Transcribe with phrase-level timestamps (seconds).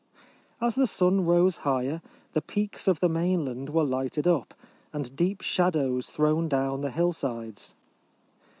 [0.59, 2.01] As the sun rose higher,
[2.33, 4.55] the peaks of the mainland were lighted up,
[4.91, 7.75] and deep shadows thrown down the hillsides.